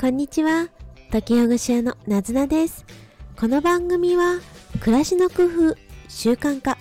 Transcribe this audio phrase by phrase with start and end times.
[0.00, 0.68] こんにちは。
[1.10, 2.86] 時ほぐし屋のなずなです。
[3.36, 4.38] この番組は、
[4.78, 5.76] 暮らしの工夫、
[6.08, 6.78] 習慣化、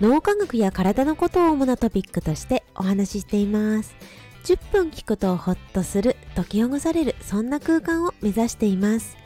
[0.00, 3.96] 脳科学や体のことを主なトピックとしてお話ししています。
[4.44, 9.16] 10分聞くとほっとする、解きほぐされる、そんな空間を目指しています。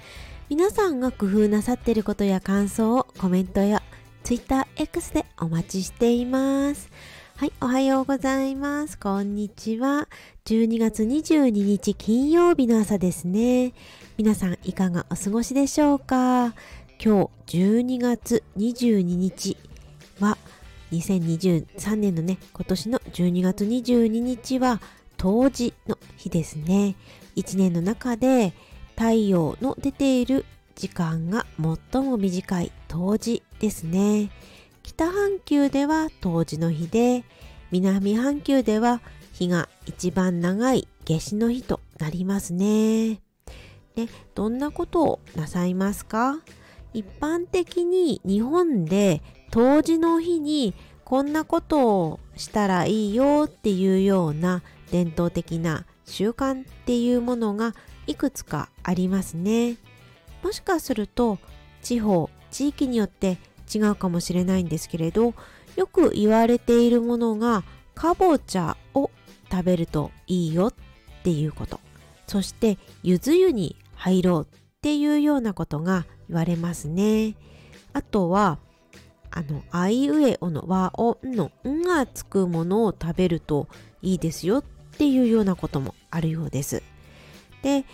[0.49, 3.83] 皆さんが工夫なさっていることや感想をコメントや
[4.25, 6.91] TwitterX でお待ちしています。
[7.45, 8.99] はい、おはようございます。
[8.99, 10.09] こんにちは。
[10.47, 13.75] 12月22日金曜日の朝ですね。
[14.17, 16.55] 皆さんいかがお過ごしでしょうか？
[16.99, 19.59] 今日12月22日
[20.21, 20.39] は
[20.91, 24.81] 2023年のね、今年の12月22日は
[25.19, 26.97] 冬至の日ですね。
[27.37, 28.55] 1年の中で
[28.97, 31.45] 太陽の出ている時間が
[31.93, 34.31] 最も短い冬至ですね。
[34.85, 37.25] 北半球では冬至の日で、
[37.73, 39.01] 南半球では
[39.33, 43.15] 日が一番長い夏至の日となりますね。
[43.97, 46.39] ね、どんなことをなさいますか？
[46.93, 57.75] 一般的に日本で冬至の日にこんなことをしたらいいよっていうような伝統的な習慣っていうものが
[58.07, 59.77] いくつかありますね。
[60.43, 61.39] もしかすると
[61.83, 63.39] 地方、地域によって
[63.73, 65.35] 違うかもしれないんですけれど
[65.77, 69.11] よく言われているものがかぼちゃを
[69.51, 70.75] 食べるといいよっ
[71.23, 71.81] ていうこと。
[72.27, 77.35] そしてゆず湯に入ろうっていうようなことが言われますね。
[77.93, 78.59] あとは
[79.31, 83.69] あのあいうえおの和音の「ん」がつくものを食べると
[84.03, 84.65] いいですよっ
[84.97, 86.83] ていうようなこともあるようです。
[87.63, 87.85] で、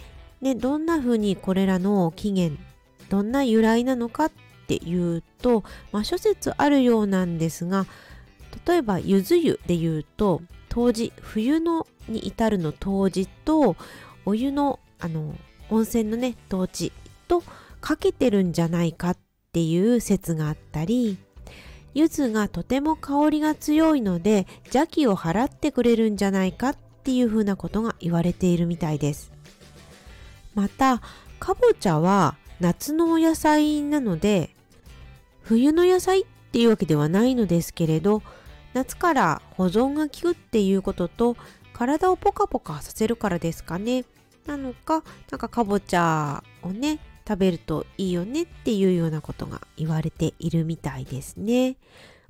[0.41, 2.61] ね、どんな風にこれらの起源
[3.09, 4.33] どんな由来なのかっ
[4.77, 7.87] っていうと、まあ、諸説あるようなんですが
[8.67, 13.75] 例えばゆず湯で言うと冬至冬のに至るの冬至と
[14.25, 15.35] お湯のあの
[15.71, 16.93] 温泉のね冬至
[17.27, 17.43] と
[17.81, 19.17] かけてるんじゃないかっ
[19.53, 21.19] ていう説があったり
[21.95, 29.33] 柚子がとても香りが強いので邪気を払ってくれるんじゃないかっていうふうなことが言われているみたいです。
[30.55, 31.01] また
[31.41, 34.55] かぼちゃは夏のお野菜なので
[35.51, 38.23] 冬の野菜っていうわけではないのですけれど
[38.73, 41.37] 夏から保存が効くっていうことと
[41.73, 44.05] 体をポカポカさせるからですかね。
[44.47, 51.79] なのかなんかかぼちゃをね食べるといいよねっていうようなことが言われているみたいですね。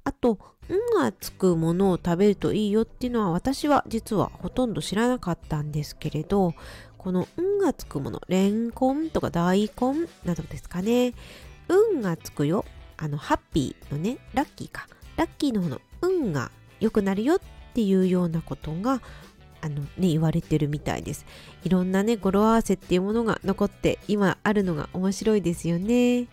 [0.03, 0.39] あと
[0.73, 6.55] 「ん」がつくものを食べるといいよっていうのは私は実はほとんど知らなかったんですけれど
[6.97, 11.13] この「ん」がつくものレンコンとか大根などですかね
[11.69, 12.65] 「運がつくよ。
[13.01, 14.87] あの、ハッピーのね、ラッキーか。
[15.17, 17.39] ラッキーの方の運が良くなるよっ
[17.75, 19.01] ていうようなことが、
[19.63, 21.27] あのね、言われてるみたいです。
[21.65, 26.29] いろんなね、語呂合わせっていうものが残って今あるのが面白いですよね。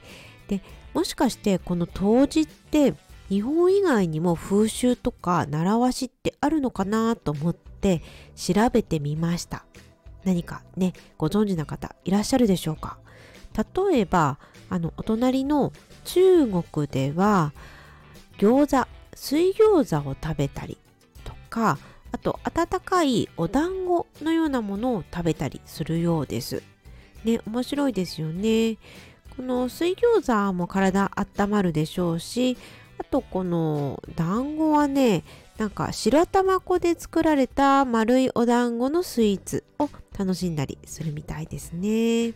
[0.47, 0.61] で、
[0.93, 2.93] もしかしてこの冬至って
[3.29, 8.01] 日本以外にも風習とか習わしってあるのかなと思って
[8.35, 9.65] 調べてみました。
[10.23, 12.97] 何かね、ご存知な方いらっしゃるでしょうか？
[13.91, 14.39] 例えば、
[14.69, 15.71] あの、お隣の
[16.03, 17.53] 中国では
[18.37, 20.77] 餃子水餃子を食べたり
[21.23, 21.77] とか
[22.11, 26.63] あと温かいお団子のようなものを食べたりするようです
[27.23, 28.77] ね面白いですよね
[29.35, 32.57] この水餃子も体温まるでしょうし
[32.99, 35.23] あとこの団子はね
[35.57, 42.33] なんか白玉粉で作られた丸いお団子のスイーツを楽しんだりするみたいですね。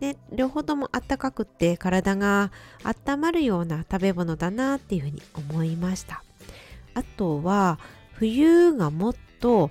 [0.00, 2.50] ね、両方ともあったかくって体が
[2.84, 6.22] 温まるような食べ物だなっていうふうに思いました。
[6.94, 7.78] あとは
[8.12, 9.70] 冬がもっと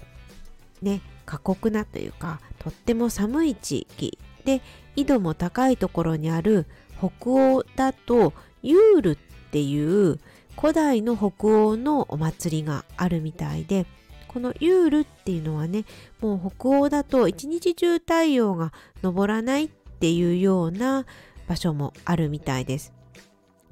[0.81, 4.17] ね過酷なというかとっても寒い地域。
[4.45, 4.61] で
[4.95, 6.65] 緯度も高いところにある
[6.97, 9.15] 北欧だとユールっ
[9.51, 10.19] ていう
[10.57, 13.85] 古代の北欧のお祭りがあるみたいで
[14.27, 15.85] このユールっていうのはね
[16.21, 18.71] もう北欧だと一日中太陽が
[19.01, 19.69] 昇らないっ
[20.05, 21.07] ていうような
[21.47, 22.93] 場所もあるみたいです。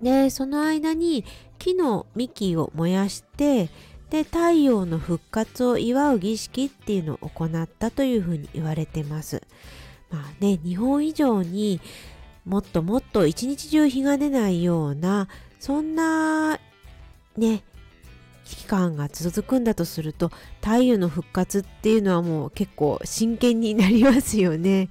[0.02, 1.26] でその間に
[1.60, 3.70] 木の幹を燃やして
[4.10, 9.44] で太陽の復活を祝う儀式っていうのを行ったというふうに言われてます。
[10.10, 11.80] まあね日本以上に
[12.46, 15.28] もっともっと一日中日が出ないような
[15.60, 16.60] そんな
[17.38, 17.62] ね
[18.44, 20.32] 期間が続くんだとすると
[20.62, 24.90] 太陽の復活っていうのはもう結構真剣になりますよね。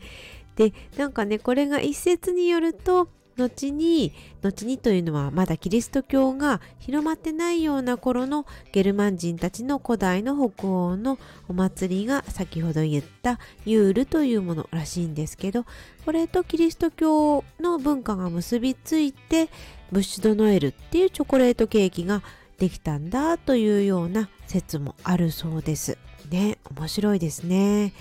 [0.56, 4.12] でなんかねこれが一説によると後に
[4.43, 11.19] 後にというのはまだキリスト教が広まってないような頃のゲルマン人たちの古代の北欧の
[11.49, 15.64] お祭りが先ほど言ったユールというものらしいんですけど
[16.04, 19.48] これとキリスト教の文化が結びついて
[19.90, 22.22] ブッシュドノエルっていうチョコレートケーキが
[22.58, 25.98] できたんだというような説もあるそうです。
[26.31, 27.93] ね面白いですね。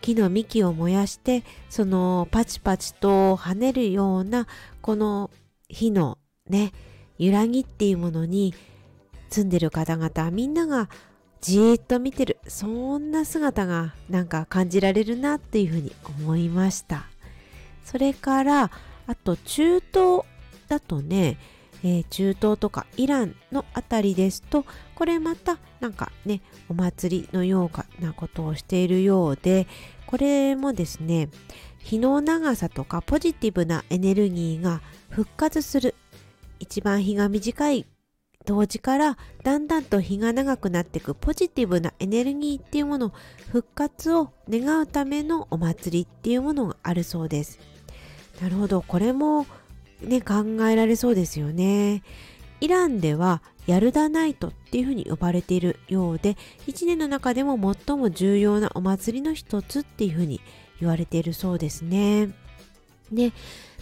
[0.00, 4.46] 木の幹を燃やしてそのパチパチと跳ねるような
[4.80, 5.30] この
[5.68, 6.18] 火の
[6.48, 6.72] ね
[7.18, 8.54] 揺らぎっていうものに
[9.28, 10.88] 住んでる方々みんなが
[11.40, 12.66] じーっと見てるそ
[12.98, 17.06] んな姿がなんか感じられるなっていうふうに思いました。
[17.84, 18.70] それから
[19.06, 20.22] あと中東
[20.68, 21.38] だとね
[21.82, 29.66] えー、中東とかイランのあたりですとこれまたなんかねお祭りのようなことをしているようで
[30.06, 31.28] これもですね
[31.78, 35.94] 日の長さとかポジティブなエネルギーが復活する
[36.58, 37.86] 一番日が短い
[38.46, 43.12] 同時からだんだんと日が長くなっていくポジティブなエネルギーっていうもの
[43.50, 47.58] 復活を願うためのお祭りっていうものがあるそうです。
[48.40, 48.80] なるほど。
[48.82, 49.46] これも
[50.02, 52.02] ね、考えられそうですよね。
[52.60, 56.36] イランではヤルダナイトっていうふうに呼ばれているようで
[56.66, 60.40] 1年の中でも最も重要なお祭りの一つっていうふうに
[60.78, 62.30] 言われているそうですね。
[63.10, 63.32] で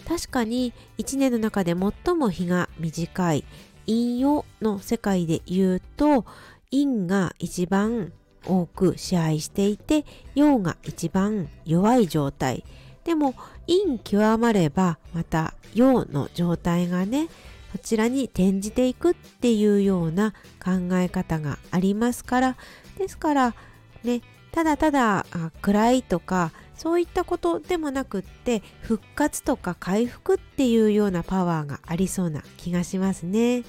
[0.07, 3.43] 確かに1年の中で最も日が短い
[3.85, 6.25] 陰陽の世界で言うと
[6.71, 8.11] 陰が一番
[8.45, 10.05] 多く支配していて
[10.35, 12.63] 陽が一番弱い状態
[13.03, 13.35] でも
[13.67, 17.29] 陰極まればまた陽の状態がね
[17.71, 20.31] そちらに転じていくっていうような
[20.63, 22.57] 考え方がありますから
[22.97, 23.55] ですから
[24.03, 25.25] ねただただ
[25.61, 33.63] 暗いとかそういったことでもなくって復活とか回復っていうようなパワーがありそうな気がしますね。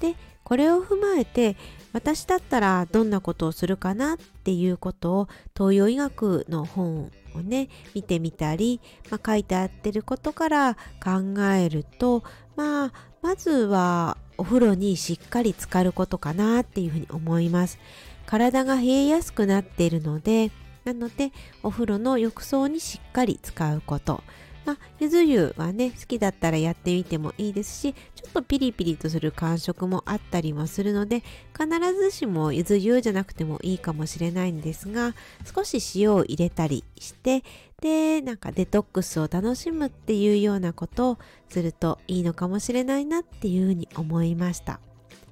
[0.00, 1.56] でこれを踏まえて
[1.92, 12.22] 私だったらどんなことをするかなっていうことを東洋医学の本をね見てみたり、まあ、書いてあってることから考えると
[12.56, 12.92] まあ
[13.22, 17.78] まずはお風呂にしっかり浸かることかなっていうふうに思います。
[18.26, 20.50] 体が冷えやすくなっているので
[20.84, 21.30] なので
[21.62, 24.22] お風呂の浴槽にしっかり使うこと。
[24.64, 31.22] まあ、ゆず湯はね、好きだったらやってみてもいいですし、ちょっとピリピリとする感触もあったりもするので、
[31.52, 35.14] 必ずしもゆず湯じゃなくてもいいかもしれないんですが、
[35.54, 37.42] 少し塩を入れたりして、
[37.82, 41.18] で、なんかデトックスを楽しむっていうようなことを
[41.50, 44.80] するといいのかもしれないなっていうふうに思いました。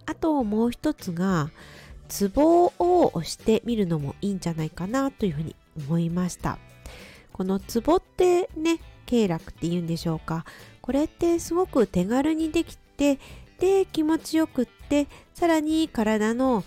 [0.04, 1.50] あともう一つが、
[2.08, 6.58] ツボを押してみるのもいいんじゃないかなというふうに思いました。
[7.32, 10.44] このツボってね経絡っていうんでしょうか。
[10.80, 13.18] これってすごく手軽にできて
[13.58, 16.64] で気持ちよくってさらに体の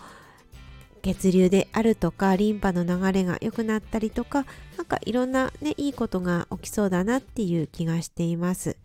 [1.02, 4.46] 血流であるとかリンパの流れが良くなったりとか
[4.78, 8.78] 何かいろんなねいいことが起きそうだなっていう気がしています。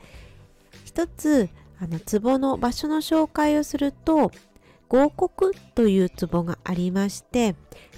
[0.85, 1.49] 一つ
[1.81, 4.32] あのツボの場所の紹介をすると
[4.88, 7.55] 合谷というツボがありまして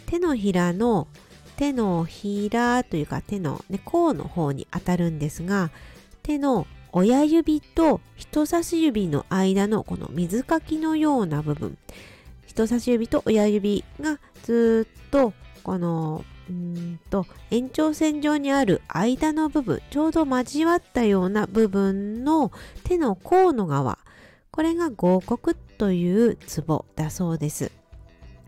[0.07, 1.09] 手のひらの
[1.57, 5.71] 手のひらというか手の、ね、甲の方に当たるんですが
[6.23, 11.79] 手の親指と人差し指の間のこの水かきのような部分。
[12.47, 15.33] 人差し指と親指がずっと
[15.63, 22.53] このうんと延長線上にある間の部分ちょうど交わったような部分の
[22.85, 23.99] 手の甲の側。
[24.51, 27.73] これが合谷というツボだそうです。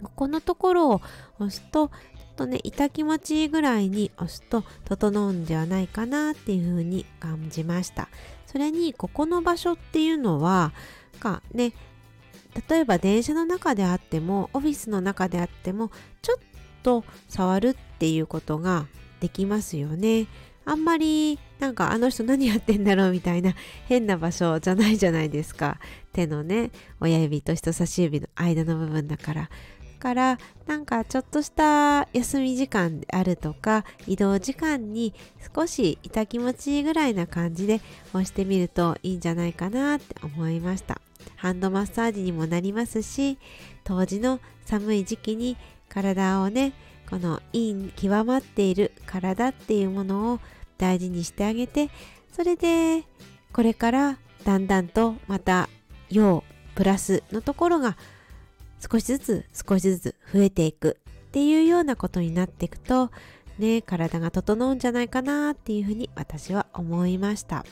[0.03, 1.01] ここのところを
[1.39, 1.91] 押すと
[2.35, 8.09] とね痛気持ちいいぐらいに押すと整うんではないかなっていう風に感じました。
[8.47, 10.73] それにここの場所っていうのは
[11.19, 11.73] かね
[12.69, 15.91] 例えば電車の中であってもオフィスの中であっても
[16.23, 16.39] ちょっ
[16.85, 18.87] と触るっていうことが
[19.21, 20.27] できますよね。
[20.67, 23.55] あんまりなんかあの人何やってんだろうみたいな
[23.87, 25.79] 変な場所じゃないじゃないですか。
[26.13, 29.51] 手のね親指と人差し指の間の部分だから。
[30.05, 35.15] からなんかちょっとした休み時間であるとか移動時間に
[35.57, 37.81] 少し痛気持ちいいぐらいな感じで
[38.11, 41.01] 押してみるといいんじゃないかなって思いました。
[41.37, 43.39] ハンドマッサージにもなりますし
[43.83, 45.57] 当時の寒い時期に
[45.89, 46.75] 体をね
[47.09, 50.41] この陰極まっている体っていうものを
[50.77, 51.89] 大事にしてあげて
[52.31, 53.05] それで
[53.55, 55.71] これからだんだんとまた
[56.11, 56.45] 陽
[56.75, 57.97] プラスのところが
[58.91, 60.99] 少しずつ少しずつ増えていく
[61.29, 63.11] っていうようなことになっていくと
[63.59, 67.65] ね体が整うんじゃないかなっていうふうに私は思いました。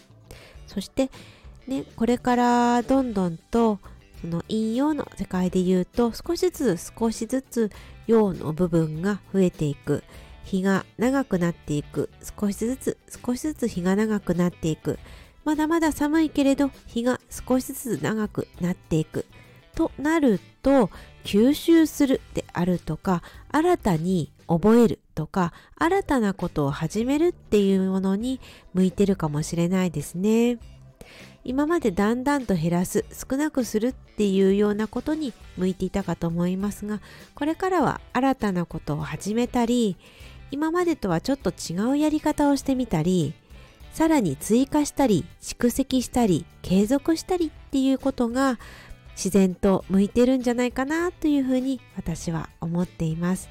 [0.67, 1.11] そして
[1.67, 3.79] ね、これからどんどんと
[4.21, 7.71] その陰陽の世界で言うと少しずつ少しずつ
[8.07, 10.03] 陽の部分が増えていく。
[10.45, 12.11] 日が長くなっていく。
[12.39, 14.99] 少しずつ少しずつ日が長くなっていく。
[15.45, 19.25] まだまだ寒いけれど日が少しずつ長くなっていく。
[19.75, 20.91] となると
[21.25, 28.41] 吸収するであるとか新たに覚えるとか新たなことを始めるっていうものに
[28.75, 30.59] 向いてるかもしれないですね。
[31.45, 37.01] 今までだんだんと減らす少なくするっていうようなことに向いていたかと思いますが
[37.35, 39.97] これからは新たなことを始めたり
[40.53, 43.35] 今までとはちょっと違うやり方をしてみたり
[43.93, 48.59] さらに追加したり蓄積したり継続したりっていうことが
[49.23, 53.49] 自然と向いてるんじゃないかなというふうに私は思っています。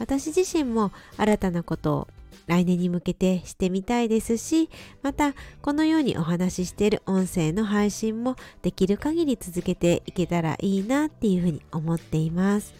[0.00, 2.08] 私自身も新たなことを
[2.48, 4.68] 来年に向けてしてみたいですし
[5.02, 12.74] またこのようにお話ししている音声の配信もできる限り続けていけたらいいなっていうふうに思っています。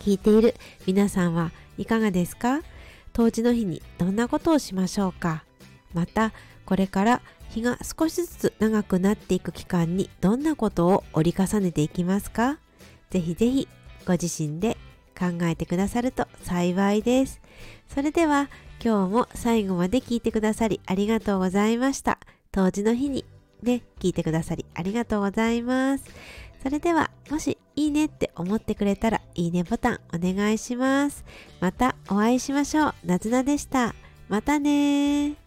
[0.00, 0.54] 聞いている
[0.86, 2.60] 皆さんはいかがですか？
[3.14, 5.42] 当時の日にどんなことをしましょうか？
[5.94, 6.32] また
[6.66, 12.58] これから日が少しずつ長くなっていく期間にどんなことを折り重ねていきますか？
[13.10, 13.68] ぜひぜひ
[14.04, 14.76] ご自身で
[15.18, 17.40] 考えてくださると幸いです。
[17.88, 18.50] それでは
[18.84, 22.18] 今日も最後まで聞いてくださりありがとうございました。
[22.52, 23.24] 当時の日に
[23.62, 26.04] ね、聞いてくださりありがとうございます。
[26.62, 31.24] それでは、もしいいねって思ってくれたら、いいねボタンお願いします。
[31.60, 32.94] またお会いしましょう。
[33.04, 33.94] なずなでした。
[34.28, 35.45] またね